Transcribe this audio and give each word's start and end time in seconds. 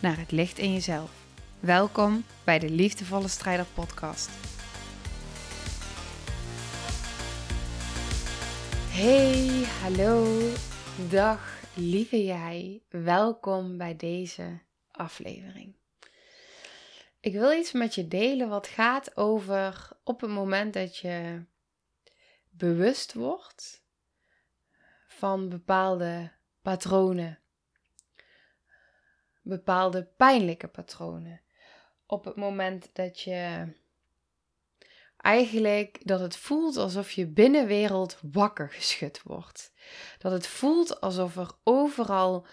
naar 0.00 0.18
het 0.18 0.30
licht 0.30 0.58
in 0.58 0.72
jezelf. 0.72 1.10
Welkom 1.60 2.24
bij 2.44 2.58
de 2.58 2.70
Liefdevolle 2.70 3.28
Strijder 3.28 3.66
Podcast. 3.74 4.30
Hey, 8.90 9.64
hallo, 9.82 10.38
dag 11.10 11.62
lieve 11.74 12.24
jij. 12.24 12.82
Welkom 12.88 13.78
bij 13.78 13.96
deze 13.96 14.60
aflevering. 14.90 15.76
Ik 17.20 17.32
wil 17.32 17.52
iets 17.52 17.72
met 17.72 17.94
je 17.94 18.08
delen 18.08 18.48
wat 18.48 18.66
gaat 18.66 19.16
over 19.16 19.88
op 20.04 20.20
het 20.20 20.30
moment 20.30 20.74
dat 20.74 20.96
je 20.96 21.44
bewust 22.50 23.14
wordt 23.14 23.82
van 25.08 25.48
bepaalde 25.48 26.32
patronen 26.62 27.38
bepaalde 29.42 30.04
pijnlijke 30.16 30.68
patronen. 30.68 31.40
Op 32.06 32.24
het 32.24 32.36
moment 32.36 32.90
dat 32.92 33.20
je 33.20 33.72
eigenlijk 35.16 36.06
dat 36.06 36.20
het 36.20 36.36
voelt 36.36 36.76
alsof 36.76 37.10
je 37.10 37.26
binnenwereld 37.26 38.18
wakker 38.32 38.70
geschud 38.70 39.22
wordt. 39.22 39.72
Dat 40.18 40.32
het 40.32 40.46
voelt 40.46 41.00
alsof 41.00 41.36
er 41.36 41.50
overal 41.64 42.46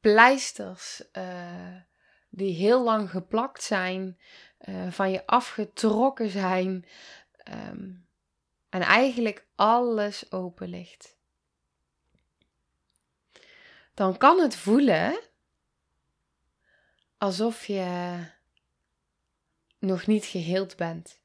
pleisters 0.00 1.02
uh, 1.12 1.76
die 2.28 2.54
heel 2.54 2.82
lang 2.82 3.10
geplakt 3.10 3.62
zijn, 3.62 4.18
uh, 4.68 4.90
van 4.90 5.10
je 5.10 5.26
afgetrokken 5.26 6.30
zijn. 6.30 6.86
Um, 7.68 8.08
en 8.68 8.80
eigenlijk 8.80 9.46
alles 9.54 10.32
open 10.32 10.68
ligt. 10.68 11.18
Dan 13.94 14.16
kan 14.16 14.40
het 14.40 14.56
voelen 14.56 15.20
alsof 17.20 17.66
je 17.66 18.18
nog 19.78 20.06
niet 20.06 20.24
geheeld 20.24 20.76
bent. 20.76 21.20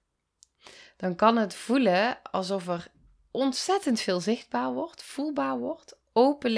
Dan 0.98 1.16
kan 1.16 1.38
het 1.38 1.56
voelen 1.56 2.22
alsof 2.32 2.68
er 2.68 2.88
ontzettend 3.32 4.00
veel 4.00 4.20
zichtbaar 4.20 4.74
wordt, 4.74 5.04
voelbaar 5.04 5.58
wordt, 5.58 5.98
open 6.14 6.52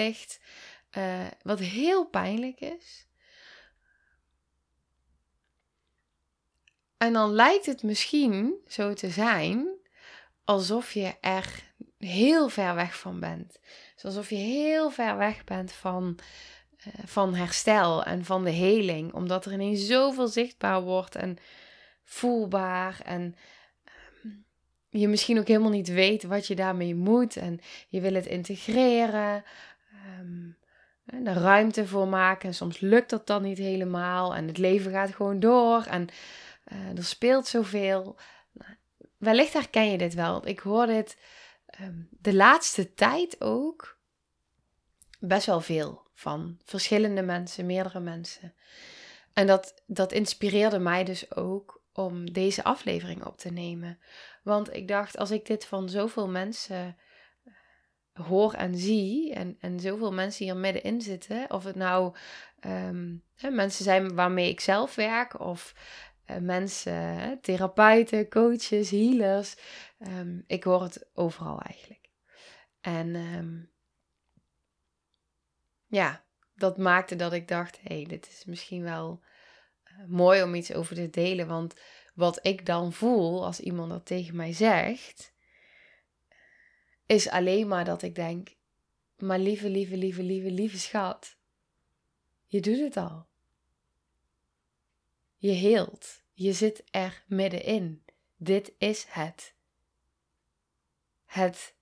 uh, 0.97 1.25
wat 1.41 1.59
heel 1.59 2.05
pijnlijk 2.05 2.59
is. 2.59 3.08
En 6.97 7.13
dan 7.13 7.31
lijkt 7.31 7.65
het 7.65 7.83
misschien 7.83 8.55
zo 8.67 8.93
te 8.93 9.09
zijn 9.09 9.67
alsof 10.43 10.93
je 10.93 11.15
er 11.21 11.73
heel 11.97 12.49
ver 12.49 12.75
weg 12.75 12.97
van 12.97 13.19
bent. 13.19 13.59
alsof 14.02 14.30
je 14.30 14.35
heel 14.35 14.89
ver 14.89 15.17
weg 15.17 15.43
bent 15.43 15.71
van 15.71 16.19
eh, 16.19 16.25
van 17.06 17.36
herstel 17.36 18.03
en 18.03 18.25
van 18.25 18.44
de 18.44 18.52
heling. 18.52 19.14
Omdat 19.14 19.45
er 19.45 19.53
ineens 19.53 19.88
zoveel 19.88 20.28
zichtbaar 20.28 20.81
wordt 20.81 21.16
en 21.16 21.38
voelbaar. 22.03 23.00
En 23.03 23.36
ehm, 23.83 24.33
je 24.89 25.08
misschien 25.08 25.39
ook 25.39 25.48
helemaal 25.48 25.70
niet 25.70 25.88
weet 25.88 26.23
wat 26.23 26.48
je 26.48 26.55
daarmee 26.55 26.95
moet. 26.95 27.36
En 27.36 27.60
je 27.88 28.02
wil 28.02 28.14
het 28.14 28.26
integreren. 28.26 29.43
Um, 30.20 30.58
er 31.05 31.33
ruimte 31.33 31.88
voor 31.88 32.08
maken. 32.08 32.48
En 32.48 32.55
soms 32.55 32.80
lukt 32.80 33.09
dat 33.09 33.27
dan 33.27 33.42
niet 33.42 33.58
helemaal. 33.58 34.36
En 34.36 34.48
het 34.48 34.58
leven 34.58 34.92
gaat 34.92 35.15
gewoon 35.15 35.39
door. 35.39 35.83
En 35.83 36.08
uh, 36.71 36.98
er 36.98 37.04
speelt 37.04 37.48
zoveel. 37.48 38.17
Nou, 38.52 38.71
wellicht 39.17 39.54
herken 39.54 39.92
je 39.92 39.98
dit 39.98 40.14
wel. 40.14 40.48
Ik 40.48 40.59
hoor 40.59 40.86
dit 40.86 41.17
ehm, 41.65 42.02
de 42.09 42.33
laatste 42.33 42.94
tijd 42.94 43.42
ook 43.42 43.98
best 45.20 45.45
wel 45.45 45.61
veel 45.61 46.07
van 46.17 46.58
verschillende 46.64 47.22
mensen, 47.22 47.66
meerdere 47.66 48.00
mensen. 48.00 48.54
En 49.33 49.48
dat, 49.48 49.83
dat 49.86 50.11
inspireerde 50.11 50.80
mij 50.80 51.04
dus 51.04 51.36
ook 51.36 51.83
om 51.94 52.32
deze 52.33 52.64
aflevering 52.64 53.26
op 53.26 53.38
te 53.38 53.52
nemen. 53.52 54.00
Want 54.44 54.76
ik 54.76 54.88
dacht, 54.88 55.17
als 55.17 55.32
ik 55.32 55.45
dit 55.45 55.66
van 55.66 55.89
zoveel 55.89 56.27
mensen 56.27 56.98
eh, 57.44 57.54
hoor 58.27 58.54
en 58.54 58.76
zie, 58.76 59.33
en, 59.33 59.58
en 59.60 59.80
zoveel 59.80 60.14
mensen 60.14 60.45
hier 60.45 60.58
middenin 60.58 61.02
zitten, 61.02 61.52
of 61.52 61.64
het 61.64 61.76
nou 61.76 62.16
ehm, 62.60 63.16
hè, 63.36 63.50
mensen 63.50 63.83
zijn 63.83 64.16
waarmee 64.16 64.50
ik 64.50 64.60
zelf 64.60 64.95
werk, 64.95 65.39
of 65.39 65.73
uh, 66.26 66.38
mensen, 66.38 67.38
therapeuten, 67.42 68.30
coaches, 68.30 68.89
healers, 68.89 69.56
um, 70.00 70.44
ik 70.48 70.64
hoor 70.64 70.82
het 70.82 71.10
overal 71.14 71.61
eigenlijk. 71.61 72.10
En 72.82 73.16
um, 73.16 73.76
ja, 75.87 76.25
dat 76.55 76.77
maakte 76.77 77.15
dat 77.15 77.33
ik 77.33 77.48
dacht: 77.48 77.80
hé, 77.81 77.95
hey, 77.95 78.05
dit 78.05 78.27
is 78.27 78.45
misschien 78.45 78.83
wel 78.83 79.21
uh, 79.86 80.05
mooi 80.08 80.43
om 80.43 80.55
iets 80.55 80.73
over 80.73 80.95
te 80.95 81.09
delen. 81.09 81.48
Want 81.48 81.75
wat 82.14 82.39
ik 82.45 82.65
dan 82.65 82.93
voel 82.93 83.45
als 83.45 83.59
iemand 83.59 83.89
dat 83.89 84.05
tegen 84.05 84.36
mij 84.36 84.53
zegt, 84.53 85.33
is 87.05 87.30
alleen 87.30 87.67
maar 87.67 87.86
dat 87.86 88.02
ik 88.02 88.15
denk: 88.15 88.55
maar 89.17 89.39
lieve, 89.39 89.70
lieve, 89.70 89.97
lieve, 89.97 90.23
lieve, 90.23 90.52
lieve 90.52 90.80
schat, 90.80 91.37
je 92.45 92.59
doet 92.59 92.80
het 92.80 92.97
al. 92.97 93.27
Je 95.37 95.52
heelt. 95.52 96.23
Je 96.33 96.53
zit 96.53 96.83
er 96.92 97.23
middenin. 97.27 98.03
Dit 98.36 98.71
is 98.77 99.05
het. 99.09 99.53
Het 101.26 101.76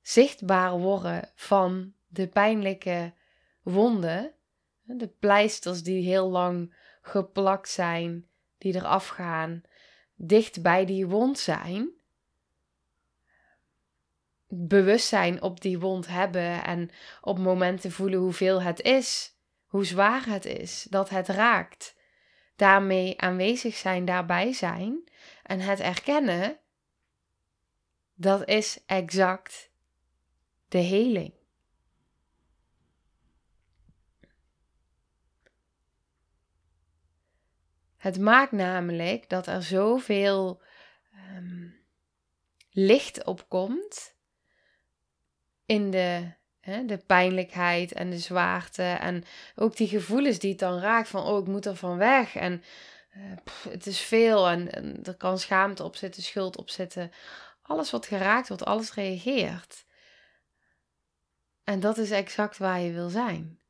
zichtbaar 0.00 0.78
worden 0.78 1.32
van 1.34 1.94
de 2.06 2.28
pijnlijke 2.28 3.14
wonden, 3.70 4.32
de 4.82 5.08
pleisters 5.08 5.82
die 5.82 6.02
heel 6.02 6.28
lang 6.30 6.74
geplakt 7.02 7.68
zijn, 7.68 8.26
die 8.58 8.74
eraf 8.74 9.08
gaan, 9.08 9.62
dicht 10.14 10.62
bij 10.62 10.84
die 10.84 11.06
wond 11.06 11.38
zijn. 11.38 11.90
Bewustzijn 14.48 15.42
op 15.42 15.60
die 15.60 15.78
wond 15.78 16.06
hebben 16.06 16.64
en 16.64 16.90
op 17.20 17.38
momenten 17.38 17.92
voelen 17.92 18.18
hoeveel 18.18 18.62
het 18.62 18.80
is, 18.80 19.36
hoe 19.66 19.84
zwaar 19.84 20.26
het 20.26 20.44
is, 20.44 20.86
dat 20.90 21.08
het 21.08 21.28
raakt. 21.28 21.96
Daarmee 22.56 23.20
aanwezig 23.20 23.76
zijn, 23.76 24.04
daarbij 24.04 24.52
zijn 24.52 25.04
en 25.42 25.60
het 25.60 25.80
erkennen, 25.80 26.58
dat 28.14 28.48
is 28.48 28.82
exact 28.86 29.70
de 30.68 30.78
heling. 30.78 31.37
Het 37.98 38.18
maakt 38.18 38.52
namelijk 38.52 39.28
dat 39.28 39.46
er 39.46 39.62
zoveel 39.62 40.62
um, 41.36 41.76
licht 42.70 43.24
opkomt 43.24 44.14
in 45.66 45.90
de, 45.90 46.32
hè, 46.60 46.84
de 46.84 46.98
pijnlijkheid 46.98 47.92
en 47.92 48.10
de 48.10 48.18
zwaarte. 48.18 48.82
En 48.82 49.24
ook 49.54 49.76
die 49.76 49.88
gevoelens 49.88 50.38
die 50.38 50.50
het 50.50 50.58
dan 50.58 50.80
raakt 50.80 51.08
van, 51.08 51.22
oh, 51.22 51.38
ik 51.38 51.46
moet 51.46 51.66
er 51.66 51.76
van 51.76 51.96
weg. 51.96 52.36
En 52.36 52.62
uh, 53.16 53.32
het 53.70 53.86
is 53.86 54.00
veel 54.00 54.48
en, 54.48 54.72
en, 54.72 55.04
er 55.04 55.16
kan 55.16 55.38
schaamte 55.38 55.84
op 55.84 55.96
zitten, 55.96 56.22
schuld 56.22 56.56
op 56.56 56.70
zitten. 56.70 57.12
Alles 57.62 57.90
wat 57.90 58.06
geraakt 58.06 58.48
wordt, 58.48 58.64
alles 58.64 58.94
reageert. 58.94 59.84
En 61.64 61.80
dat 61.80 61.98
is 61.98 62.10
exact 62.10 62.58
waar 62.58 62.80
je 62.80 62.92
wil 62.92 63.08
zijn. 63.08 63.60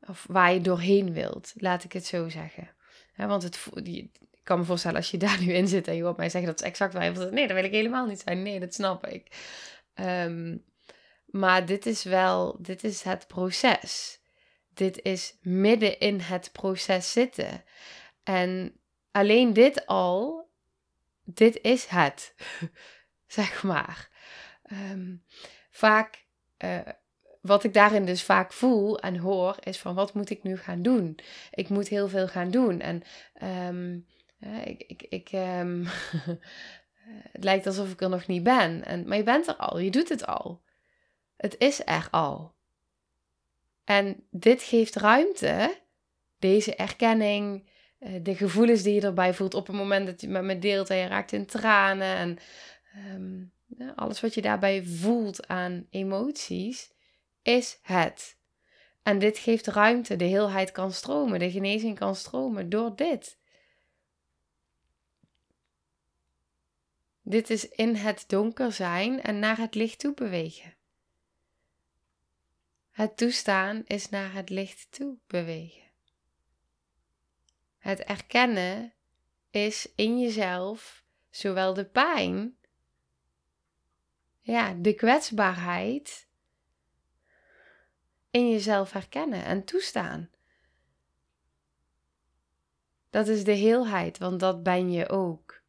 Of 0.00 0.24
waar 0.28 0.52
je 0.52 0.60
doorheen 0.60 1.12
wilt, 1.12 1.52
laat 1.56 1.84
ik 1.84 1.92
het 1.92 2.06
zo 2.06 2.28
zeggen 2.28 2.75
want 3.16 3.42
het, 3.42 3.58
ik 3.82 4.10
kan 4.42 4.58
me 4.58 4.64
voorstellen 4.64 4.96
als 4.96 5.10
je 5.10 5.16
daar 5.16 5.40
nu 5.40 5.52
in 5.52 5.68
zit 5.68 5.88
en 5.88 5.96
je 5.96 6.02
hoort 6.02 6.16
mij 6.16 6.28
zeggen 6.28 6.50
dat 6.50 6.60
is 6.60 6.66
exact 6.66 6.92
waar 6.92 7.04
je 7.04 7.12
wilt. 7.12 7.30
Nee, 7.30 7.46
dat 7.46 7.56
wil 7.56 7.64
ik 7.64 7.72
helemaal 7.72 8.06
niet 8.06 8.20
zijn. 8.20 8.42
Nee, 8.42 8.60
dat 8.60 8.74
snap 8.74 9.06
ik. 9.06 9.26
Um, 9.94 10.64
maar 11.26 11.66
dit 11.66 11.86
is 11.86 12.02
wel, 12.02 12.56
dit 12.58 12.84
is 12.84 13.02
het 13.02 13.26
proces. 13.26 14.20
Dit 14.74 15.02
is 15.02 15.36
midden 15.40 15.98
in 15.98 16.20
het 16.20 16.52
proces 16.52 17.12
zitten. 17.12 17.64
En 18.22 18.80
alleen 19.10 19.52
dit 19.52 19.86
al, 19.86 20.50
dit 21.24 21.60
is 21.60 21.86
het, 21.86 22.34
zeg 23.26 23.62
maar. 23.62 24.08
Um, 24.72 25.24
vaak 25.70 26.24
uh, 26.64 26.78
wat 27.46 27.64
ik 27.64 27.74
daarin 27.74 28.04
dus 28.04 28.22
vaak 28.22 28.52
voel 28.52 28.98
en 28.98 29.16
hoor, 29.16 29.56
is 29.60 29.78
van 29.78 29.94
wat 29.94 30.14
moet 30.14 30.30
ik 30.30 30.42
nu 30.42 30.56
gaan 30.56 30.82
doen? 30.82 31.18
Ik 31.50 31.68
moet 31.68 31.88
heel 31.88 32.08
veel 32.08 32.28
gaan 32.28 32.50
doen. 32.50 32.80
En 32.80 33.02
um, 33.68 34.06
ik, 34.64 34.84
ik, 34.86 35.02
ik 35.02 35.28
ehm, 35.28 35.84
het 37.32 37.44
lijkt 37.44 37.66
alsof 37.66 37.92
ik 37.92 38.00
er 38.00 38.08
nog 38.08 38.26
niet 38.26 38.42
ben. 38.42 38.84
En, 38.84 39.08
maar 39.08 39.16
je 39.16 39.22
bent 39.22 39.46
er 39.48 39.56
al, 39.56 39.78
je 39.78 39.90
doet 39.90 40.08
het 40.08 40.26
al. 40.26 40.62
Het 41.36 41.54
is 41.58 41.80
er 41.84 42.08
al. 42.10 42.54
En 43.84 44.26
dit 44.30 44.62
geeft 44.62 44.96
ruimte, 44.96 45.78
deze 46.38 46.74
erkenning, 46.74 47.68
eh, 47.98 48.12
de 48.22 48.34
gevoelens 48.34 48.82
die 48.82 48.94
je 48.94 49.00
erbij 49.00 49.34
voelt 49.34 49.54
op 49.54 49.66
het 49.66 49.76
moment 49.76 50.06
dat 50.06 50.20
je 50.20 50.28
met 50.28 50.42
me 50.42 50.58
deelt 50.58 50.90
en 50.90 50.96
je 50.96 51.06
raakt 51.06 51.32
in 51.32 51.46
tranen 51.46 52.16
en 52.16 52.38
um, 53.14 53.52
alles 53.94 54.20
wat 54.20 54.34
je 54.34 54.42
daarbij 54.42 54.84
voelt 54.84 55.46
aan 55.46 55.86
emoties, 55.90 56.94
is 57.46 57.78
het. 57.82 58.36
En 59.02 59.18
dit 59.18 59.38
geeft 59.38 59.66
ruimte, 59.66 60.16
de 60.16 60.24
heelheid 60.24 60.72
kan 60.72 60.92
stromen, 60.92 61.38
de 61.38 61.50
genezing 61.50 61.98
kan 61.98 62.16
stromen 62.16 62.68
door 62.68 62.96
dit. 62.96 63.38
Dit 67.22 67.50
is 67.50 67.68
in 67.68 67.94
het 67.94 68.24
donker 68.26 68.72
zijn 68.72 69.22
en 69.22 69.38
naar 69.38 69.58
het 69.58 69.74
licht 69.74 69.98
toe 69.98 70.14
bewegen. 70.14 70.74
Het 72.90 73.16
toestaan 73.16 73.82
is 73.86 74.08
naar 74.08 74.32
het 74.32 74.50
licht 74.50 74.86
toe 74.90 75.16
bewegen. 75.26 75.90
Het 77.78 78.00
erkennen 78.00 78.92
is 79.50 79.88
in 79.94 80.20
jezelf 80.20 81.04
zowel 81.30 81.74
de 81.74 81.84
pijn, 81.84 82.56
ja, 84.40 84.74
de 84.74 84.94
kwetsbaarheid, 84.94 86.25
in 88.36 88.50
jezelf 88.50 88.92
herkennen 88.92 89.44
en 89.44 89.64
toestaan. 89.64 90.30
Dat 93.10 93.28
is 93.28 93.44
de 93.44 93.52
heelheid, 93.52 94.18
want 94.18 94.40
dat 94.40 94.62
ben 94.62 94.92
je 94.92 95.08
ook. 95.08 95.60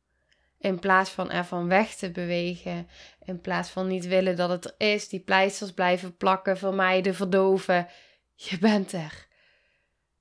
In 0.60 0.80
plaats 0.80 1.10
van 1.10 1.32
ervan 1.32 1.68
weg 1.68 1.96
te 1.96 2.12
bewegen, 2.12 2.88
in 3.26 3.42
plaats 3.42 3.70
van 3.70 3.88
niet 3.88 4.06
willen 4.06 4.36
dat 4.36 4.50
het 4.50 4.66
er 4.66 4.76
is, 4.78 5.10
die 5.10 5.20
pleisters 5.20 5.72
blijven 5.72 6.18
plakken, 6.18 6.58
vermijden, 6.58 7.16
verdoven. 7.16 7.88
Je 8.36 8.58
bent 8.60 8.92
er. 8.92 9.28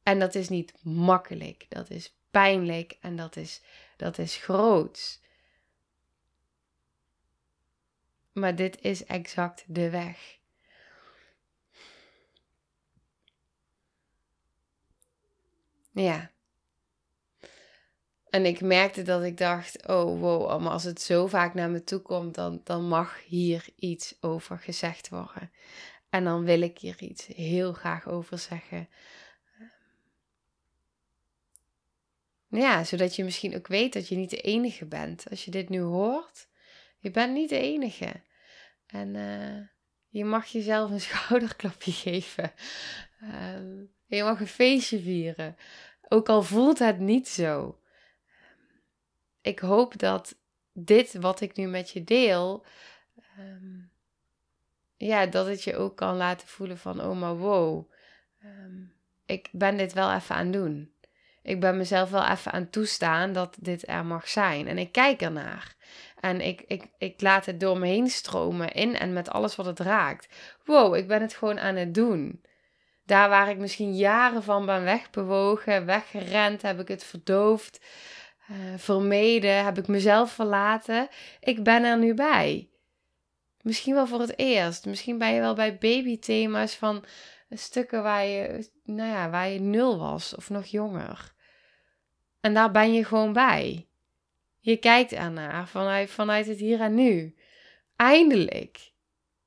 En 0.03 0.19
dat 0.19 0.35
is 0.35 0.49
niet 0.49 0.73
makkelijk, 0.83 1.67
dat 1.69 1.91
is 1.91 2.17
pijnlijk 2.31 2.97
en 3.01 3.17
dat 3.17 3.37
is, 3.37 3.63
dat 3.97 4.19
is 4.19 4.37
groots. 4.37 5.21
Maar 8.33 8.57
dit 8.57 8.81
is 8.81 9.05
exact 9.05 9.65
de 9.67 9.91
weg. 9.91 10.36
Ja. 16.03 16.31
En 18.31 18.47
ik 18.47 18.61
merkte 18.61 19.03
dat 19.03 19.23
ik 19.23 19.37
dacht: 19.37 19.87
oh 19.89 20.21
wow, 20.21 20.61
maar 20.61 20.73
als 20.73 20.85
het 20.85 21.01
zo 21.01 21.27
vaak 21.27 21.55
naar 21.55 21.71
me 21.71 21.85
toe 21.85 22.01
komt, 22.01 22.35
dan, 22.35 22.61
dan 22.65 22.89
mag 22.89 23.25
hier 23.25 23.69
iets 23.77 24.17
over 24.21 24.59
gezegd 24.59 25.09
worden. 25.09 25.51
En 26.11 26.25
dan 26.25 26.45
wil 26.45 26.61
ik 26.61 26.79
hier 26.79 26.97
iets 26.99 27.27
heel 27.27 27.73
graag 27.73 28.09
over 28.09 28.39
zeggen. 28.39 28.89
Ja, 32.49 32.85
zodat 32.85 33.17
je 33.17 33.25
misschien 33.25 33.57
ook 33.57 33.67
weet 33.67 33.93
dat 33.93 34.09
je 34.09 34.17
niet 34.17 34.31
de 34.31 34.41
enige 34.41 34.87
bent. 34.87 35.31
Als 35.31 35.45
je 35.45 35.51
dit 35.51 35.69
nu 35.69 35.81
hoort, 35.81 36.49
je 36.99 37.11
bent 37.11 37.33
niet 37.33 37.49
de 37.49 37.59
enige. 37.59 38.23
En 38.87 39.15
uh, 39.15 39.67
je 40.09 40.25
mag 40.25 40.47
jezelf 40.47 40.91
een 40.91 41.01
schouderklapje 41.11 41.93
geven. 41.93 42.53
Uh, 43.23 43.89
je 44.07 44.23
mag 44.23 44.41
een 44.41 44.47
feestje 44.47 45.01
vieren. 45.01 45.57
Ook 46.09 46.29
al 46.29 46.43
voelt 46.43 46.79
het 46.79 46.99
niet 46.99 47.29
zo. 47.29 47.81
Ik 49.41 49.59
hoop 49.59 49.99
dat 49.99 50.39
dit 50.73 51.15
wat 51.15 51.41
ik 51.41 51.57
nu 51.57 51.67
met 51.67 51.91
je 51.91 52.05
deel, 52.05 52.65
um, 53.39 53.91
ja, 54.97 55.27
dat 55.27 55.47
het 55.47 55.65
je 55.65 55.77
ook 55.77 55.97
kan 55.97 56.17
laten 56.17 56.49
voelen 56.49 56.79
van, 56.79 57.01
oh 57.01 57.21
maar 57.21 57.37
wow, 57.37 57.93
um, 58.45 58.93
ik 59.27 59.49
ben 59.53 59.77
dit 59.77 59.93
wel 59.93 60.13
even 60.13 60.35
aan 60.35 60.51
doen. 60.51 60.95
Ik 61.43 61.61
ben 61.61 61.77
mezelf 61.77 62.11
wel 62.11 62.27
even 62.27 62.53
aan 62.53 62.71
toestaan 62.71 63.33
dat 63.33 63.57
dit 63.61 63.89
er 63.89 64.05
mag 64.05 64.29
zijn. 64.29 64.69
En 64.69 64.79
ik 64.79 64.93
kijk 64.93 65.23
ernaar. 65.23 65.77
En 66.21 66.41
ik, 66.41 66.65
ik, 66.67 66.87
ik 66.99 67.21
laat 67.21 67.47
het 67.47 67.61
door 67.61 67.79
me 67.79 67.87
heen 67.87 68.09
stromen 68.09 68.73
in 68.73 68.97
en 68.97 69.13
met 69.13 69.31
alles 69.31 69.57
wat 69.57 69.67
het 69.67 69.81
raakt. 69.81 70.29
Wow, 70.65 70.95
ik 70.95 71.09
ben 71.09 71.21
het 71.21 71.35
gewoon 71.35 71.59
aan 71.59 71.77
het 71.77 71.95
doen. 71.95 72.43
Daar 73.07 73.29
waar 73.29 73.51
ik 73.51 73.59
misschien 73.59 73.97
jaren 73.97 74.43
van 74.43 74.67
ben 74.67 74.85
wegbewogen, 74.85 75.87
weggerend, 75.87 76.63
heb 76.63 76.81
ik 76.81 76.89
het 76.89 77.05
verdoofd, 77.05 77.81
uh, 78.51 78.57
vermeden, 78.77 79.65
heb 79.65 79.79
ik 79.79 79.89
mezelf 79.89 80.33
verlaten. 80.33 81.09
Ik 81.41 81.63
ben 81.63 81.85
er 81.85 81.99
nu 81.99 82.15
bij. 82.15 82.69
Misschien 83.63 83.95
wel 83.95 84.07
voor 84.07 84.21
het 84.21 84.39
eerst. 84.39 84.87
Misschien 84.87 85.19
ben 85.19 85.33
je 85.33 85.41
wel 85.41 85.55
bij 85.55 85.79
babythema's 85.79 86.75
van 86.75 87.05
stukken 87.51 88.03
waar 88.03 88.25
je, 88.25 88.71
nou 88.85 89.11
ja, 89.11 89.31
waar 89.31 89.49
je 89.49 89.61
nul 89.61 89.99
was 89.99 90.35
of 90.35 90.51
nog 90.51 90.65
jonger. 90.65 91.35
En 92.41 92.55
daar 92.55 92.71
ben 92.71 92.93
je 92.93 93.05
gewoon 93.05 93.33
bij. 93.33 93.89
Je 94.59 94.77
kijkt 94.77 95.13
ernaar 95.13 95.69
vanuit, 95.69 96.11
vanuit 96.11 96.47
het 96.47 96.59
hier 96.59 96.81
en 96.81 96.95
nu. 96.95 97.35
Eindelijk. 97.97 98.93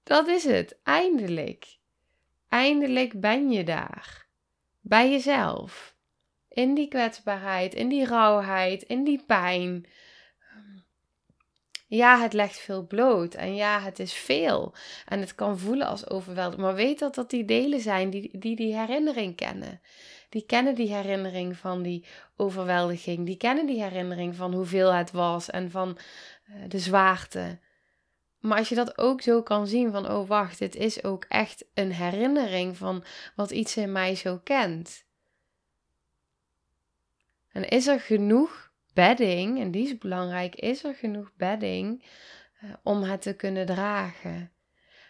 Dat 0.03 0.27
is 0.27 0.43
het. 0.43 0.79
Eindelijk. 0.83 1.78
Eindelijk 2.49 3.19
ben 3.19 3.51
je 3.51 3.63
daar. 3.63 4.27
Bij 4.79 5.11
jezelf. 5.11 5.95
In 6.47 6.73
die 6.73 6.87
kwetsbaarheid, 6.87 7.73
in 7.73 7.89
die 7.89 8.05
rauwheid, 8.05 8.83
in 8.83 9.03
die 9.03 9.23
pijn. 9.25 9.85
Ja, 11.87 12.21
het 12.21 12.33
legt 12.33 12.59
veel 12.59 12.87
bloot. 12.87 13.33
En 13.33 13.55
ja, 13.55 13.81
het 13.81 13.99
is 13.99 14.13
veel. 14.13 14.73
En 15.05 15.19
het 15.19 15.35
kan 15.35 15.59
voelen 15.59 15.87
als 15.87 16.09
overweldigend. 16.09 16.61
Maar 16.61 16.75
weet 16.75 16.99
dat 16.99 17.15
dat 17.15 17.29
die 17.29 17.45
delen 17.45 17.79
zijn 17.79 18.09
die 18.09 18.37
die, 18.39 18.55
die 18.55 18.75
herinnering 18.75 19.35
kennen. 19.35 19.81
Die 20.29 20.45
kennen 20.45 20.75
die 20.75 20.93
herinnering 20.93 21.57
van 21.57 21.81
die 21.81 22.05
overweldiging. 22.35 23.25
Die 23.25 23.37
kennen 23.37 23.65
die 23.65 23.83
herinnering 23.83 24.35
van 24.35 24.53
hoeveel 24.53 24.93
het 24.93 25.11
was 25.11 25.49
en 25.49 25.71
van 25.71 25.97
uh, 26.49 26.55
de 26.67 26.79
zwaarte. 26.79 27.59
Maar 28.39 28.57
als 28.57 28.69
je 28.69 28.75
dat 28.75 28.97
ook 28.97 29.21
zo 29.21 29.41
kan 29.41 29.67
zien 29.67 29.91
van, 29.91 30.11
oh 30.11 30.27
wacht, 30.27 30.59
dit 30.59 30.75
is 30.75 31.03
ook 31.03 31.25
echt 31.27 31.65
een 31.73 31.91
herinnering 31.91 32.77
van 32.77 33.03
wat 33.35 33.51
iets 33.51 33.77
in 33.77 33.91
mij 33.91 34.15
zo 34.15 34.39
kent. 34.43 35.03
En 37.51 37.69
is 37.69 37.87
er 37.87 37.99
genoeg 37.99 38.71
bedding, 38.93 39.59
en 39.59 39.71
die 39.71 39.85
is 39.85 39.97
belangrijk, 39.97 40.55
is 40.55 40.83
er 40.83 40.95
genoeg 40.95 41.31
bedding 41.37 42.03
uh, 42.63 42.73
om 42.83 43.03
het 43.03 43.21
te 43.21 43.33
kunnen 43.33 43.65
dragen? 43.65 44.51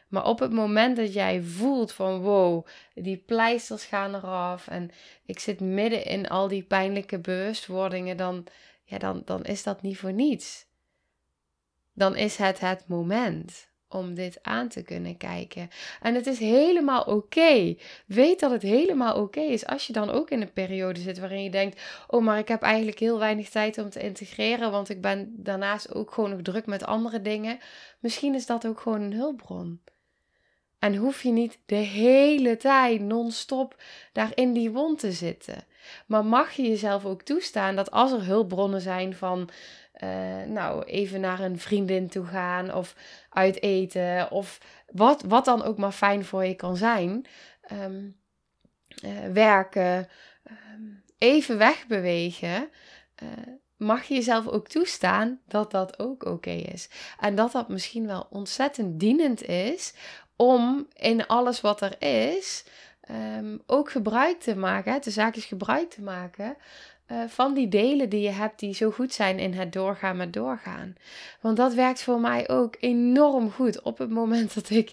Maar 0.08 0.26
op 0.26 0.40
het 0.40 0.52
moment 0.52 0.96
dat 0.96 1.14
jij 1.14 1.42
voelt 1.42 1.92
van 1.92 2.20
wow, 2.22 2.68
die 2.94 3.18
pleisters 3.18 3.86
gaan 3.86 4.16
eraf 4.16 4.68
en 4.68 4.92
ik 5.26 5.40
zit 5.40 5.60
midden 5.60 6.06
in 6.06 6.28
al 6.28 6.48
die 6.48 6.64
pijnlijke 6.64 7.20
bewustwordingen, 7.20 8.18
dan, 8.18 8.46
ja, 8.84 8.98
dan, 8.98 9.22
dan 9.26 9.44
is 9.44 9.64
dat 9.64 9.82
niet 9.82 9.98
voor 9.98 10.14
niets 10.14 10.69
dan 11.94 12.16
is 12.16 12.36
het 12.36 12.60
het 12.60 12.84
moment 12.88 13.70
om 13.90 14.14
dit 14.14 14.40
aan 14.42 14.68
te 14.68 14.82
kunnen 14.84 15.18
kijken. 15.18 15.70
En 16.02 16.16
het 16.16 16.28
is 16.28 16.40
helemaal 16.40 17.04
oké. 17.04 17.76
Weet 18.06 18.40
dat 18.40 18.52
het 18.52 18.62
helemaal 18.62 19.22
oké 19.22 19.40
is 19.40 19.66
als 19.66 19.88
je 19.88 19.94
dan 19.94 20.10
ook 20.10 20.30
in 20.30 20.42
een 20.42 20.54
periode 20.54 21.00
zit 21.00 21.20
waarin 21.20 21.44
je 21.44 21.50
denkt: 21.50 21.82
Oh, 22.08 22.24
maar 22.24 22.38
ik 22.38 22.48
heb 22.48 22.62
eigenlijk 22.62 23.00
heel 23.00 23.20
weinig 23.20 23.50
tijd 23.50 23.78
om 23.78 23.90
te 23.90 24.02
integreren, 24.02 24.72
want 24.72 24.90
ik 24.90 25.02
ben 25.02 25.34
daarnaast 25.38 25.94
ook 25.94 26.12
gewoon 26.14 26.30
nog 26.30 26.42
druk 26.42 26.66
met 26.66 26.86
andere 26.86 27.22
dingen. 27.22 27.60
Misschien 28.00 28.36
is 28.36 28.46
dat 28.46 28.68
ook 28.68 28.80
gewoon 28.80 29.02
een 29.02 29.14
hulpbron. 29.14 29.82
En 30.80 30.96
hoef 30.96 31.24
je 31.24 31.32
niet 31.32 31.60
de 31.66 31.76
hele 31.76 32.58
tijd 32.58 33.02
non-stop 33.02 33.76
daar 34.14 34.32
in 34.36 34.54
die 34.54 34.72
wond 34.72 35.00
te 35.00 35.12
zitten. 35.12 35.64
Maar 36.06 36.26
mag 36.26 36.52
je 36.52 36.68
jezelf 36.68 37.06
ook 37.06 37.22
toestaan 37.22 37.76
dat 37.76 37.92
als 37.92 38.12
er 38.12 38.26
hulpbronnen 38.26 38.82
zijn 38.82 39.16
van 39.16 39.50
uh, 40.04 40.44
nou, 40.48 40.84
even 40.84 41.22
naar 41.22 41.40
een 41.40 41.60
vriendin 41.60 42.08
toe 42.08 42.26
gaan 42.26 42.74
of 42.74 42.96
uit 43.30 43.62
eten 43.62 44.32
of 44.32 44.58
wat, 44.92 45.22
wat 45.22 45.46
dan 45.46 45.64
ook 45.64 45.78
maar 45.78 45.92
fijn 45.92 46.26
voor 46.26 46.46
je 46.46 46.56
kan 46.56 46.78
zijn. 46.78 47.26
Um, 47.72 48.18
uh, 49.04 49.26
werken, 49.34 50.08
um, 50.74 51.04
even 51.18 51.58
wegbewegen. 51.58 52.70
Uh, 53.24 53.30
mag 53.78 54.04
je 54.04 54.14
jezelf 54.14 54.48
ook 54.48 54.68
toestaan 54.68 55.40
dat 55.48 55.72
dat 55.72 56.00
ook 56.00 56.26
oké 56.26 56.50
is. 56.50 56.90
En 57.20 57.36
dat 57.36 57.52
dat 57.52 57.70
misschien 57.70 58.08
wel 58.08 58.28
ontzettend 58.30 59.00
dienend 59.00 59.44
is 59.44 59.94
om 60.36 60.88
in 60.94 61.28
alles 61.28 61.62
wat 61.62 61.82
er 61.82 62.02
is 62.02 62.66
um, 63.12 63.62
ook 63.66 63.92
gebruik 63.92 64.40
te 64.40 64.56
maken, 64.56 65.02
de 65.02 65.12
zaakjes 65.12 65.46
gebruik 65.46 65.90
te 65.90 66.02
maken 66.02 66.58
eh, 67.10 67.18
van 67.28 67.54
die 67.54 67.68
delen 67.68 68.10
die 68.10 68.22
je 68.22 68.30
hebt 68.30 68.60
die 68.60 68.74
zo 68.74 68.92
goed 68.92 69.14
zijn 69.14 69.40
in 69.40 69.54
het 69.54 69.74
doorgaan 69.74 70.18
met 70.18 70.34
doorgaan. 70.34 70.96
Want 71.42 71.58
dat 71.58 71.74
werkt 71.74 72.04
voor 72.04 72.20
mij 72.20 72.50
ook 72.50 72.76
enorm 72.80 73.52
goed 73.52 73.82
op 73.82 73.98
het 73.98 74.10
moment 74.10 74.54
dat 74.56 74.70
ik 74.70 74.92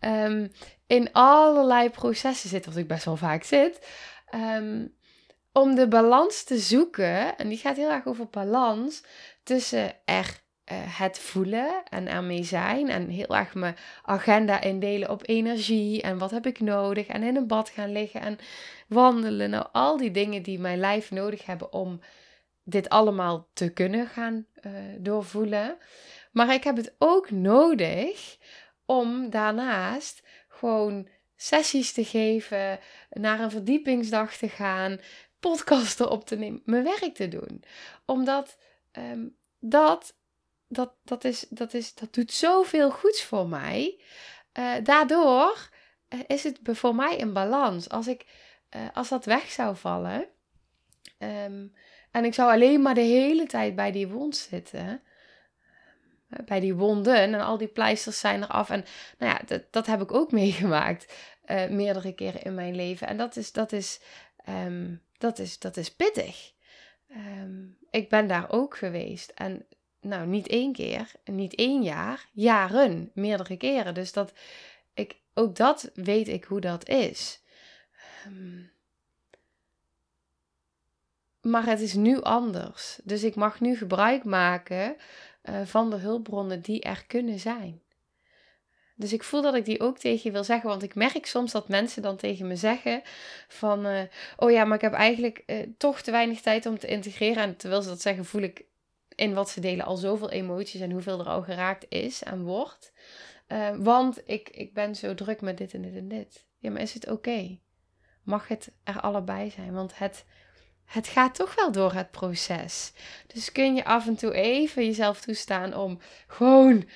ehm, 0.00 0.48
in 0.86 1.12
allerlei 1.12 1.90
processen 1.90 2.48
zit, 2.48 2.66
als 2.66 2.76
ik 2.76 2.86
best 2.86 3.04
wel 3.04 3.16
vaak 3.16 3.44
zit. 3.44 3.86
Ehm, 4.30 4.86
om 5.52 5.74
de 5.74 5.88
balans 5.88 6.42
te 6.42 6.58
zoeken, 6.58 7.36
en 7.36 7.48
die 7.48 7.58
gaat 7.58 7.76
heel 7.76 7.90
erg 7.90 8.06
over 8.06 8.26
balans, 8.30 9.02
tussen 9.42 9.92
er 10.04 10.42
uh, 10.72 10.98
het 10.98 11.18
voelen 11.18 11.82
en 11.88 12.08
ermee 12.08 12.44
zijn. 12.44 12.88
En 12.88 13.08
heel 13.08 13.36
erg 13.36 13.54
mijn 13.54 13.76
agenda 14.02 14.60
indelen 14.60 15.10
op 15.10 15.28
energie 15.28 16.02
en 16.02 16.18
wat 16.18 16.30
heb 16.30 16.46
ik 16.46 16.60
nodig. 16.60 17.06
En 17.06 17.22
in 17.22 17.36
een 17.36 17.46
bad 17.46 17.68
gaan 17.68 17.92
liggen 17.92 18.20
en 18.20 18.38
wandelen. 18.88 19.50
Nou, 19.50 19.66
al 19.72 19.96
die 19.96 20.10
dingen 20.10 20.42
die 20.42 20.58
mijn 20.58 20.78
lijf 20.78 21.10
nodig 21.10 21.46
hebben 21.46 21.72
om 21.72 22.00
dit 22.64 22.88
allemaal 22.88 23.48
te 23.52 23.72
kunnen 23.72 24.06
gaan 24.06 24.46
uh, 24.62 24.72
doorvoelen. 24.98 25.76
Maar 26.32 26.54
ik 26.54 26.64
heb 26.64 26.76
het 26.76 26.94
ook 26.98 27.30
nodig 27.30 28.36
om 28.86 29.30
daarnaast 29.30 30.22
gewoon 30.48 31.08
sessies 31.36 31.92
te 31.92 32.04
geven, 32.04 32.78
naar 33.10 33.40
een 33.40 33.50
verdiepingsdag 33.50 34.36
te 34.36 34.48
gaan, 34.48 34.98
podcasten 35.40 36.10
op 36.10 36.26
te 36.26 36.36
nemen, 36.36 36.62
mijn 36.64 36.84
werk 36.84 37.14
te 37.14 37.28
doen. 37.28 37.64
Omdat 38.04 38.58
um, 38.92 39.36
dat 39.58 40.16
dat, 40.68 40.94
dat, 41.04 41.24
is, 41.24 41.46
dat, 41.48 41.74
is, 41.74 41.94
dat 41.94 42.14
doet 42.14 42.32
zoveel 42.32 42.90
goeds 42.90 43.24
voor 43.24 43.48
mij. 43.48 44.00
Uh, 44.58 44.74
daardoor 44.82 45.70
uh, 46.08 46.20
is 46.26 46.42
het 46.42 46.58
voor 46.62 46.94
mij 46.94 47.20
een 47.20 47.32
balans. 47.32 47.88
Als, 47.88 48.06
ik, 48.06 48.26
uh, 48.76 48.82
als 48.92 49.08
dat 49.08 49.24
weg 49.24 49.50
zou 49.50 49.76
vallen 49.76 50.26
um, 51.18 51.74
en 52.10 52.24
ik 52.24 52.34
zou 52.34 52.52
alleen 52.52 52.82
maar 52.82 52.94
de 52.94 53.00
hele 53.00 53.46
tijd 53.46 53.74
bij 53.74 53.92
die 53.92 54.08
wond 54.08 54.36
zitten, 54.36 55.02
bij 56.44 56.60
die 56.60 56.74
wonden 56.74 57.16
en 57.16 57.34
al 57.34 57.58
die 57.58 57.68
pleisters 57.68 58.20
zijn 58.20 58.42
eraf. 58.42 58.70
En 58.70 58.84
nou 59.18 59.32
ja, 59.32 59.40
dat, 59.46 59.62
dat 59.70 59.86
heb 59.86 60.00
ik 60.00 60.12
ook 60.12 60.32
meegemaakt 60.42 61.12
meerdere 61.68 62.14
keren 62.14 62.42
in 62.42 62.54
mijn 62.54 62.74
leven. 62.74 63.06
En 63.06 63.16
dat 63.16 63.36
is, 63.36 63.52
dat 63.52 63.72
is, 63.72 64.00
um, 64.48 65.02
dat 65.18 65.38
is, 65.38 65.58
dat 65.58 65.76
is 65.76 65.94
pittig. 65.94 66.52
Um, 67.10 67.78
ik 67.90 68.08
ben 68.08 68.26
daar 68.26 68.50
ook 68.50 68.76
geweest. 68.76 69.30
En 69.30 69.66
nou, 70.04 70.26
niet 70.26 70.46
één 70.46 70.72
keer, 70.72 71.12
niet 71.24 71.54
één 71.54 71.82
jaar, 71.82 72.28
jaren, 72.32 73.10
meerdere 73.14 73.56
keren. 73.56 73.94
Dus 73.94 74.12
dat 74.12 74.32
ik, 74.94 75.16
ook 75.34 75.56
dat 75.56 75.90
weet 75.94 76.28
ik 76.28 76.44
hoe 76.44 76.60
dat 76.60 76.88
is. 76.88 77.42
Ehm, 78.24 78.62
maar 81.40 81.66
het 81.66 81.80
is 81.80 81.94
nu 81.94 82.20
anders. 82.20 82.98
Dus 83.04 83.22
ik 83.22 83.34
mag 83.34 83.60
nu 83.60 83.76
gebruik 83.76 84.24
maken 84.24 84.96
uh, 85.44 85.60
van 85.64 85.90
de 85.90 85.96
hulpbronnen 85.96 86.60
die 86.60 86.82
er 86.82 87.04
kunnen 87.06 87.38
zijn. 87.38 87.82
Dus 88.96 89.12
ik 89.12 89.22
voel 89.22 89.42
dat 89.42 89.54
ik 89.54 89.64
die 89.64 89.80
ook 89.80 89.98
tegen 89.98 90.20
je 90.22 90.30
wil 90.30 90.44
zeggen. 90.44 90.68
Want 90.68 90.82
ik 90.82 90.94
merk 90.94 91.26
soms 91.26 91.52
dat 91.52 91.68
mensen 91.68 92.02
dan 92.02 92.16
tegen 92.16 92.46
me 92.46 92.56
zeggen 92.56 93.02
van... 93.48 93.86
Uh, 93.86 94.00
oh 94.36 94.50
ja, 94.50 94.64
maar 94.64 94.76
ik 94.76 94.82
heb 94.82 94.92
eigenlijk 94.92 95.42
uh, 95.46 95.66
toch 95.78 96.00
te 96.00 96.10
weinig 96.10 96.40
tijd 96.40 96.66
om 96.66 96.78
te 96.78 96.86
integreren. 96.86 97.42
En 97.42 97.56
terwijl 97.56 97.82
ze 97.82 97.88
dat 97.88 98.00
zeggen, 98.00 98.24
voel 98.24 98.42
ik 98.42 98.64
in 99.16 99.34
wat 99.34 99.50
ze 99.50 99.60
delen 99.60 99.86
al 99.86 99.96
zoveel 99.96 100.30
emoties 100.30 100.80
en 100.80 100.90
hoeveel 100.90 101.20
er 101.20 101.26
al 101.26 101.42
geraakt 101.42 101.86
is 101.88 102.22
en 102.22 102.42
wordt. 102.42 102.92
Uh, 103.48 103.76
want 103.76 104.22
ik, 104.24 104.48
ik 104.48 104.74
ben 104.74 104.94
zo 104.94 105.14
druk 105.14 105.40
met 105.40 105.58
dit 105.58 105.74
en 105.74 105.82
dit 105.82 105.94
en 105.94 106.08
dit. 106.08 106.46
Ja, 106.58 106.70
maar 106.70 106.80
is 106.80 106.94
het 106.94 107.10
oké? 107.10 107.58
Mag 108.22 108.48
het 108.48 108.72
er 108.82 109.00
allebei 109.00 109.50
zijn? 109.50 109.72
Want 109.72 109.98
het, 109.98 110.24
het 110.84 111.08
gaat 111.08 111.34
toch 111.34 111.54
wel 111.54 111.72
door 111.72 111.92
het 111.92 112.10
proces. 112.10 112.92
Dus 113.26 113.52
kun 113.52 113.74
je 113.74 113.84
af 113.84 114.06
en 114.06 114.16
toe 114.16 114.32
even 114.32 114.84
jezelf 114.84 115.20
toestaan 115.20 115.74
om 115.74 115.98
gewoon 116.26 116.88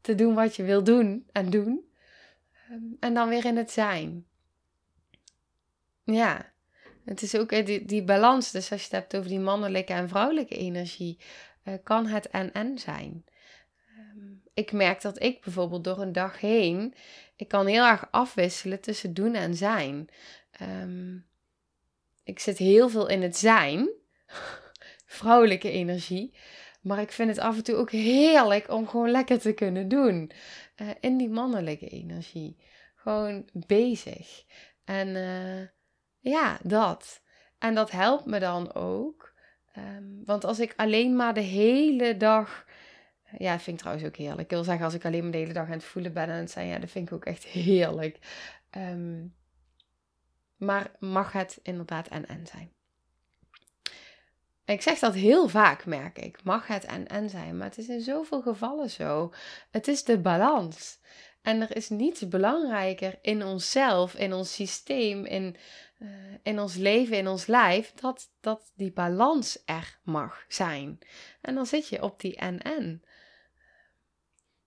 te 0.00 0.14
doen 0.14 0.34
wat 0.34 0.56
je 0.56 0.62
wil 0.62 0.84
doen 0.84 1.28
en 1.32 1.50
doen. 1.50 1.92
Ehm, 2.68 2.82
en 3.00 3.14
dan 3.14 3.28
weer 3.28 3.44
in 3.44 3.56
het 3.56 3.70
zijn. 3.70 4.26
Ja. 6.04 6.53
Het 7.04 7.22
is 7.22 7.36
ook 7.36 7.66
die, 7.66 7.84
die 7.84 8.04
balans, 8.04 8.50
dus 8.50 8.70
als 8.70 8.80
je 8.80 8.86
het 8.86 8.96
hebt 8.96 9.16
over 9.16 9.28
die 9.28 9.40
mannelijke 9.40 9.92
en 9.92 10.08
vrouwelijke 10.08 10.56
energie, 10.56 11.18
uh, 11.64 11.74
kan 11.82 12.06
het 12.06 12.28
en-en 12.28 12.78
zijn. 12.78 13.24
Um, 13.98 14.42
ik 14.54 14.72
merk 14.72 15.00
dat 15.00 15.22
ik 15.22 15.40
bijvoorbeeld 15.40 15.84
door 15.84 16.00
een 16.00 16.12
dag 16.12 16.40
heen, 16.40 16.94
ik 17.36 17.48
kan 17.48 17.66
heel 17.66 17.84
erg 17.84 18.08
afwisselen 18.10 18.80
tussen 18.80 19.14
doen 19.14 19.34
en 19.34 19.54
zijn. 19.54 20.08
Um, 20.82 21.26
ik 22.24 22.38
zit 22.38 22.58
heel 22.58 22.88
veel 22.88 23.08
in 23.08 23.22
het 23.22 23.36
zijn, 23.36 23.88
vrouwelijke 25.06 25.70
energie, 25.70 26.34
maar 26.80 27.00
ik 27.00 27.12
vind 27.12 27.28
het 27.28 27.38
af 27.38 27.56
en 27.56 27.64
toe 27.64 27.74
ook 27.74 27.90
heerlijk 27.90 28.70
om 28.70 28.88
gewoon 28.88 29.10
lekker 29.10 29.38
te 29.38 29.52
kunnen 29.52 29.88
doen. 29.88 30.30
Uh, 30.76 30.88
in 31.00 31.16
die 31.16 31.30
mannelijke 31.30 31.88
energie. 31.88 32.56
Gewoon 32.94 33.48
bezig. 33.66 34.44
En 34.84 35.16
ja, 36.24 36.58
dat. 36.62 37.22
En 37.58 37.74
dat 37.74 37.90
helpt 37.90 38.26
me 38.26 38.38
dan 38.38 38.74
ook. 38.74 39.32
Um, 39.78 40.22
want 40.24 40.44
als 40.44 40.58
ik 40.58 40.72
alleen 40.76 41.16
maar 41.16 41.34
de 41.34 41.40
hele 41.40 42.16
dag. 42.16 42.66
Ja, 43.38 43.58
vind 43.58 43.76
ik 43.76 43.78
trouwens 43.78 44.06
ook 44.06 44.16
heerlijk. 44.16 44.40
Ik 44.40 44.50
wil 44.50 44.64
zeggen, 44.64 44.84
als 44.84 44.94
ik 44.94 45.04
alleen 45.04 45.22
maar 45.22 45.32
de 45.32 45.38
hele 45.38 45.52
dag 45.52 45.66
aan 45.66 45.72
het 45.72 45.84
voelen 45.84 46.12
ben 46.12 46.28
en 46.28 46.36
het 46.38 46.50
zijn, 46.50 46.66
ja, 46.66 46.78
dat 46.78 46.90
vind 46.90 47.08
ik 47.08 47.14
ook 47.14 47.24
echt 47.24 47.44
heerlijk. 47.64 48.18
Um, 48.70 49.34
maar 50.56 50.90
mag 50.98 51.32
het 51.32 51.58
inderdaad 51.62 52.08
en-en 52.08 52.46
zijn? 52.46 52.72
Ik 54.64 54.82
zeg 54.82 54.98
dat 54.98 55.14
heel 55.14 55.48
vaak, 55.48 55.86
merk 55.86 56.18
ik. 56.18 56.44
Mag 56.44 56.66
het 56.66 56.84
en-en 56.84 57.30
zijn? 57.30 57.56
Maar 57.56 57.66
het 57.66 57.78
is 57.78 57.88
in 57.88 58.00
zoveel 58.00 58.42
gevallen 58.42 58.90
zo. 58.90 59.32
Het 59.70 59.88
is 59.88 60.04
de 60.04 60.18
balans. 60.18 60.98
En 61.44 61.60
er 61.60 61.76
is 61.76 61.88
niets 61.88 62.28
belangrijker 62.28 63.18
in 63.22 63.44
onszelf, 63.44 64.14
in 64.14 64.32
ons 64.32 64.54
systeem, 64.54 65.24
in 65.24 65.56
uh, 65.98 66.08
in 66.42 66.60
ons 66.60 66.74
leven, 66.74 67.16
in 67.16 67.28
ons 67.28 67.46
lijf, 67.46 67.92
dat, 67.94 68.30
dat 68.40 68.72
die 68.74 68.92
balans 68.92 69.62
er 69.64 69.98
mag 70.02 70.44
zijn. 70.48 70.98
En 71.40 71.54
dan 71.54 71.66
zit 71.66 71.88
je 71.88 72.02
op 72.02 72.20
die 72.20 72.36
en-en. 72.36 73.02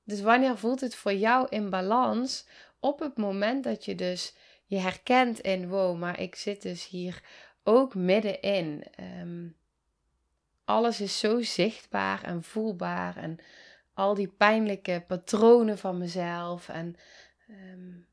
Dus 0.03 0.21
wanneer 0.21 0.57
voelt 0.57 0.81
het 0.81 0.95
voor 0.95 1.13
jou 1.13 1.47
in 1.49 1.69
balans? 1.69 2.47
Op 2.79 2.99
het 2.99 3.17
moment 3.17 3.63
dat 3.63 3.85
je 3.85 3.95
dus 3.95 4.35
je 4.65 4.77
herkent 4.77 5.39
in, 5.39 5.69
wow, 5.69 5.97
maar 5.97 6.19
ik 6.19 6.35
zit 6.35 6.61
dus 6.61 6.87
hier 6.87 7.21
ook 7.63 7.95
middenin. 7.95 8.83
Um, 9.19 9.55
alles 10.65 11.01
is 11.01 11.19
zo 11.19 11.41
zichtbaar 11.41 12.23
en 12.23 12.43
voelbaar 12.43 13.17
en 13.17 13.39
al 13.97 14.13
die 14.13 14.27
pijnlijke 14.27 15.03
patronen 15.07 15.77
van 15.77 15.97
mezelf 15.97 16.69
en 16.69 16.95
um, 17.49 18.07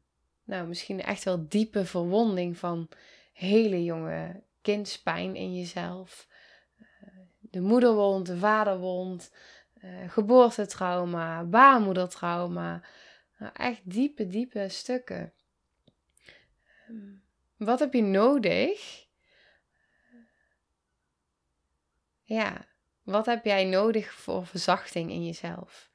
nou, 0.44 0.66
misschien 0.66 1.02
echt 1.02 1.24
wel 1.24 1.48
diepe 1.48 1.84
verwonding 1.84 2.58
van 2.58 2.88
hele 3.32 3.84
jonge 3.84 4.42
kindspijn 4.60 5.36
in 5.36 5.54
jezelf. 5.54 6.28
Eh, 6.78 7.08
de 7.40 7.60
moederwond, 7.60 8.26
de 8.26 8.36
vaderwond, 8.36 9.32
uh, 9.82 10.10
geboortetrauma, 10.10 11.44
baarmoedertrauma. 11.44 12.82
Nou, 13.38 13.52
echt 13.54 13.80
diepe, 13.84 14.26
diepe 14.26 14.68
stukken. 14.68 15.32
Ehm, 16.88 17.12
wat 17.56 17.78
heb 17.78 17.92
je 17.92 18.02
nodig? 18.02 19.06
Ja, 22.22 22.73
wat 23.04 23.26
heb 23.26 23.44
jij 23.44 23.64
nodig 23.64 24.12
voor 24.12 24.46
verzachting 24.46 25.10
in 25.10 25.24
jezelf? 25.24 25.90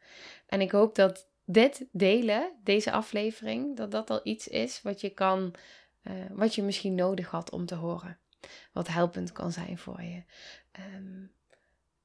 En 0.46 0.62
ik 0.62 0.72
hoop 0.72 0.96
dat 0.96 1.30
dit 1.46 1.86
delen, 1.92 2.52
deze 2.64 2.92
aflevering, 2.92 3.78
dat 3.78 3.92
dat 3.92 4.10
al 4.10 4.20
iets 4.24 4.48
is 4.48 4.82
wat 4.82 5.02
je 5.02 5.10
kan, 5.10 5.56
uh, 6.04 6.14
wat 6.30 6.56
je 6.56 6.64
misschien 6.64 6.96
nodig 6.96 7.30
had 7.30 7.52
om 7.52 7.66
te 7.66 7.76
horen. 7.76 8.20
Wat 8.72 8.88
helpend 8.88 9.32
kan 9.32 9.52
zijn 9.52 9.78
voor 9.78 10.02
je. 10.02 10.24
Um, 10.96 11.32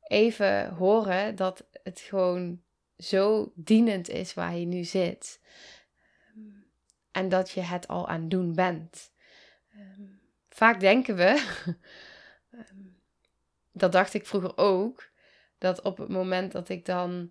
even 0.03 0.69
horen 0.69 1.37
dat 1.37 1.67
het 1.83 2.01
gewoon 2.01 2.63
zo 2.97 3.53
dienend 3.55 4.09
is 4.09 4.35
waar 4.35 4.57
je 4.57 4.67
nu 4.67 4.85
zit. 4.85 5.41
Um, 6.37 6.67
en 7.11 7.29
dat 7.29 7.51
je 7.51 7.61
het 7.61 7.89
al 7.89 8.09
aan 8.09 8.29
doen 8.29 8.55
bent. 8.55 9.13
Um, 9.75 10.21
vaak 10.49 10.81
denken 10.81 11.17
we, 11.17 11.45
dat 13.75 13.93
dacht 13.93 14.15
ik 14.15 14.27
vroeger 14.27 14.57
ook, 14.57 15.11
dat 15.59 15.83
op 15.83 15.99
het 15.99 16.09
moment 16.09 16.53
dat 16.53 16.69
ik 16.69 16.85
dan 16.85 17.31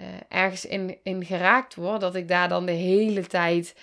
uh, 0.00 0.06
ergens 0.28 0.64
in, 0.64 0.98
in 1.02 1.24
geraakt 1.24 1.74
word, 1.74 2.00
dat 2.00 2.14
ik 2.14 2.28
daar 2.28 2.48
dan 2.48 2.66
de 2.66 2.72
hele 2.72 3.26
tijd 3.26 3.74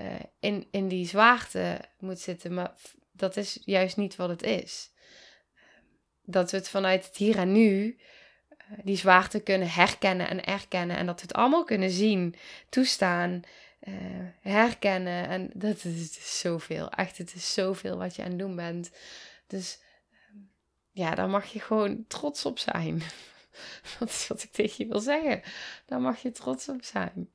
uh, 0.00 0.06
in, 0.40 0.66
in 0.70 0.88
die 0.88 1.06
zwaarte 1.06 1.80
moet 1.98 2.20
zitten. 2.20 2.54
Maar 2.54 2.72
dat 3.12 3.36
is 3.36 3.58
juist 3.64 3.96
niet 3.96 4.16
wat 4.16 4.28
het 4.28 4.42
is. 4.42 4.90
Dat 6.24 6.50
we 6.50 6.56
het 6.56 6.68
vanuit 6.68 7.06
het 7.06 7.16
hier 7.16 7.38
en 7.38 7.52
nu, 7.52 7.98
uh, 8.50 8.78
die 8.84 8.96
zwaarte 8.96 9.40
kunnen 9.40 9.70
herkennen 9.70 10.28
en 10.28 10.44
erkennen. 10.44 10.96
En 10.96 11.06
dat 11.06 11.20
we 11.20 11.26
het 11.26 11.36
allemaal 11.36 11.64
kunnen 11.64 11.90
zien, 11.90 12.34
toestaan. 12.68 13.42
eh, 13.80 13.92
herkennen. 14.40 15.28
En 15.28 15.50
dat 15.54 15.84
is, 15.84 16.18
is 16.18 16.40
zoveel. 16.40 16.90
Echt, 16.90 17.18
het 17.18 17.34
is 17.34 17.52
zoveel 17.52 17.96
wat 17.96 18.16
je 18.16 18.22
aan 18.22 18.28
het 18.28 18.38
doen 18.38 18.56
bent. 18.56 18.90
Dus 19.46 19.78
ja, 21.00 21.14
daar 21.14 21.28
mag 21.28 21.46
je 21.46 21.60
gewoon 21.60 22.04
trots 22.06 22.44
op 22.44 22.58
zijn. 22.58 23.02
dat 23.98 24.08
is 24.08 24.26
wat 24.28 24.42
ik 24.42 24.52
tegen 24.52 24.84
je 24.84 24.90
wil 24.90 25.00
zeggen. 25.00 25.42
Daar 25.86 26.00
mag 26.00 26.22
je 26.22 26.30
trots 26.30 26.68
op 26.68 26.84
zijn. 26.84 27.30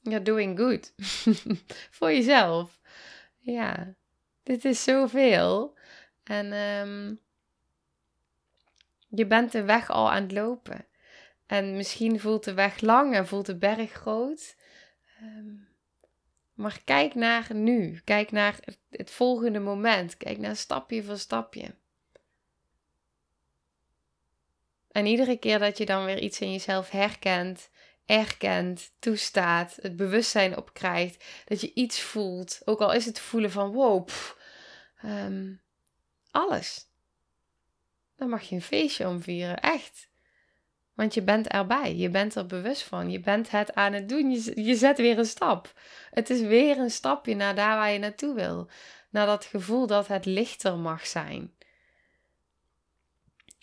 You're 0.00 0.22
doing 0.22 0.58
good. 0.58 0.94
Voor 1.96 2.12
jezelf. 2.12 2.80
Ja, 3.38 3.94
dit 4.42 4.64
is 4.64 4.82
zoveel. 4.82 5.78
En 6.22 6.52
um, 6.52 7.20
je 9.08 9.26
bent 9.26 9.52
de 9.52 9.64
weg 9.64 9.90
al 9.90 10.10
aan 10.10 10.22
het 10.22 10.32
lopen. 10.32 10.86
En 11.46 11.76
misschien 11.76 12.20
voelt 12.20 12.44
de 12.44 12.54
weg 12.54 12.80
lang 12.80 13.14
en 13.14 13.26
voelt 13.26 13.46
de 13.46 13.56
berg 13.56 13.92
groot. 13.92 14.56
Um, 15.22 15.69
maar 16.60 16.80
kijk 16.84 17.14
naar 17.14 17.54
nu. 17.54 18.00
Kijk 18.04 18.30
naar 18.30 18.58
het, 18.90 19.10
volgende 19.10 19.58
moment. 19.58 20.16
Kijk 20.16 20.38
naar 20.38 20.56
stapje 20.56 21.02
voor 21.02 21.18
stapje. 21.18 21.74
En 24.90 25.06
iedere 25.06 25.36
keer 25.36 25.58
dat 25.58 25.78
je 25.78 25.86
dan 25.86 26.04
weer 26.04 26.18
iets 26.18 26.40
in 26.40 26.52
jezelf 26.52 26.90
herkent, 26.90 27.70
erkent, 28.06 28.92
toestaat, 28.98 29.78
het 29.80 29.96
bewustzijn 29.96 30.56
opkrijgt, 30.56 31.24
dat 31.44 31.60
je 31.60 31.74
iets 31.74 32.00
voelt, 32.00 32.60
ook 32.64 32.80
al 32.80 32.92
is 32.92 33.04
het 33.04 33.20
voelen 33.20 33.50
van 33.50 33.72
wow, 33.72 34.08
ehm, 35.02 35.52
alles. 36.30 36.86
Dan 38.16 38.28
mag 38.28 38.42
je 38.42 38.54
een 38.54 38.62
feestje 38.62 39.08
omvieren, 39.08 39.60
echt. 39.60 40.09
Want 41.00 41.14
je 41.14 41.22
bent 41.22 41.48
erbij, 41.48 41.96
je 41.96 42.10
bent 42.10 42.34
er 42.34 42.46
bewust 42.46 42.82
van, 42.82 43.10
je 43.10 43.20
bent 43.20 43.50
het 43.50 43.74
aan 43.74 43.92
het 43.92 44.08
doen, 44.08 44.30
je, 44.64 44.74
zet 44.74 44.98
weer 44.98 45.18
een 45.18 45.24
stap. 45.24 45.72
Het 46.10 46.30
is 46.30 46.40
weer 46.40 46.78
een 46.78 46.90
stapje 46.90 47.34
naar 47.34 47.54
daar 47.54 47.76
waar 47.76 47.90
je 47.90 47.98
naartoe 47.98 48.34
wil, 48.34 48.68
naar 49.10 49.26
dat 49.26 49.44
gevoel 49.44 49.86
dat 49.86 50.06
het 50.06 50.24
lichter 50.24 50.76
mag 50.76 51.06
zijn. 51.06 51.52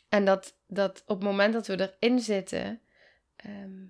En 0.09 0.25
dat, 0.25 0.57
dat 0.67 1.03
op 1.05 1.15
het 1.15 1.23
moment 1.23 1.53
dat 1.53 1.67
we 1.67 1.95
erin 1.99 2.19
zitten, 2.19 2.81
ehm, 3.35 3.85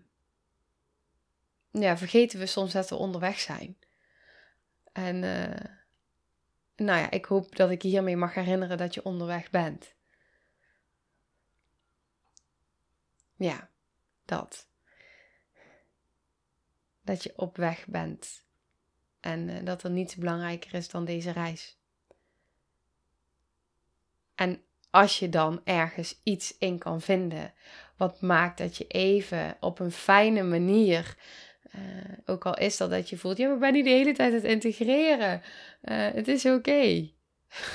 ja, 1.72 1.98
vergeten 1.98 2.40
we 2.40 2.46
soms 2.46 2.74
dat 2.74 2.90
we 2.90 2.96
onderweg 2.96 3.40
zijn. 3.40 3.78
En 4.92 5.16
uh, 5.24 5.76
nou 6.76 7.00
ja, 7.00 7.12
ik 7.12 7.26
hoop 7.26 7.56
dat 7.56 7.70
ik 7.70 7.82
hiermee 7.82 8.18
mag 8.18 8.34
herinneren 8.34 8.78
dat 8.78 8.94
je 8.94 9.04
onderweg 9.04 9.50
bent. 9.50 9.96
Ja, 13.38 13.70
dat. 14.26 14.68
Dat 17.02 17.24
je 17.24 17.34
op 17.36 17.58
weg 17.58 17.86
bent. 17.88 18.46
En 19.20 19.50
uh, 19.50 19.56
dat 19.64 19.84
er 19.84 19.90
niets 19.90 20.16
belangrijker 20.16 20.74
is 20.74 20.90
dan 20.90 21.06
deze 21.06 21.32
reis. 21.32 21.78
En 24.36 24.62
als 24.90 25.20
je 25.20 25.30
dan 25.30 25.62
ergens 25.64 26.20
iets 26.24 26.58
in 26.58 26.78
kan 26.78 27.02
vinden 27.02 27.54
wat 27.98 28.22
maakt 28.22 28.58
dat 28.58 28.78
je 28.78 28.88
even 28.88 29.58
op 29.60 29.80
een 29.80 29.92
fijne 29.92 30.44
manier 30.44 31.18
uh, 31.76 31.82
ook 32.26 32.46
al 32.46 32.58
is 32.58 32.78
dat 32.78 32.90
dat 32.90 33.10
je 33.10 33.18
voelt, 33.18 33.38
ja, 33.38 33.48
maar 33.48 33.58
ben 33.58 33.74
niet 33.74 33.86
de 33.86 33.90
hele 33.90 34.14
tijd 34.14 34.34
het 34.34 34.44
integreren. 34.44 35.42
Uh, 35.84 36.08
het 36.14 36.28
is 36.28 36.46
oké. 36.46 37.10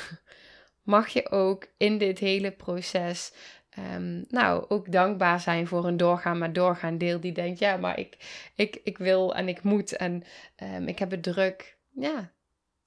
Mag 0.83 1.09
je 1.09 1.31
ook 1.31 1.69
in 1.77 1.99
dit 1.99 2.19
hele 2.19 2.51
proces, 2.51 3.33
um, 3.79 4.25
nou, 4.29 4.65
ook 4.69 4.93
dankbaar 4.93 5.41
zijn 5.41 5.67
voor 5.67 5.87
een 5.87 5.97
doorgaan, 5.97 6.39
maar 6.39 6.53
doorgaan 6.53 6.99
deel 6.99 7.21
die 7.21 7.33
denkt, 7.33 7.59
ja, 7.59 7.77
maar 7.77 7.99
ik, 7.99 8.17
ik, 8.55 8.81
ik 8.85 8.99
wil 8.99 9.35
en 9.35 9.49
ik 9.49 9.63
moet 9.63 9.97
en 9.97 10.25
um, 10.63 10.89
ik 10.89 10.99
heb 10.99 11.11
het 11.11 11.23
druk. 11.23 11.77
Ja, 11.91 12.31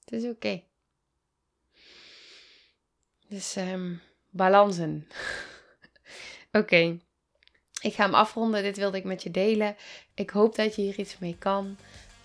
het 0.04 0.12
is 0.12 0.24
oké. 0.24 0.62
Dus 3.28 3.56
um, 3.56 4.00
balansen. 4.30 5.08
oké. 6.60 6.98
Ik 7.80 7.94
ga 7.94 8.04
hem 8.04 8.14
afronden. 8.14 8.62
Dit 8.62 8.76
wilde 8.76 8.96
ik 8.96 9.04
met 9.04 9.22
je 9.22 9.30
delen. 9.30 9.76
Ik 10.14 10.30
hoop 10.30 10.54
dat 10.56 10.74
je 10.74 10.82
hier 10.82 10.98
iets 10.98 11.18
mee 11.18 11.36
kan. 11.38 11.76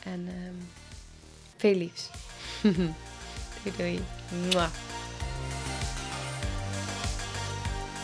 En 0.03 0.29
veel 1.57 1.75
liefs. 1.75 2.09
doei 3.63 3.75
doei. 3.77 3.99